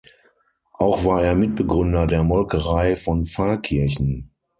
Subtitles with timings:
[0.79, 4.31] Auch war er Mitbegründer der Molkerei von Pfarrkirchen.